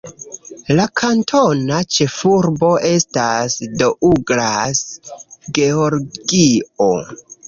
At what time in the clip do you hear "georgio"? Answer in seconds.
5.59-6.89